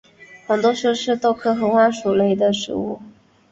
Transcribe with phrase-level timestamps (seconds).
[0.47, 2.99] 黄豆树是豆科合欢属的植物。